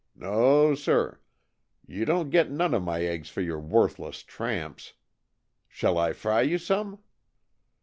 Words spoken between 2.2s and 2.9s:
get none of